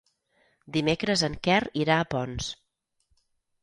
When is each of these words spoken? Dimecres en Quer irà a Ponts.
Dimecres 0.77 1.25
en 1.29 1.37
Quer 1.49 1.61
irà 1.85 2.01
a 2.01 2.09
Ponts. 2.17 2.53